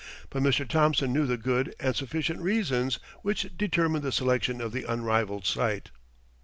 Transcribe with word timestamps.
But 0.31 0.41
Mr. 0.41 0.67
Thomson 0.67 1.13
knew 1.13 1.27
the 1.27 1.37
good 1.37 1.75
and 1.79 1.95
sufficient 1.95 2.39
reasons 2.41 2.97
which 3.21 3.55
determined 3.55 4.03
the 4.03 4.11
selection 4.11 4.59
of 4.59 4.71
the 4.71 4.83
unrivaled 4.83 5.45
site. 5.45 5.91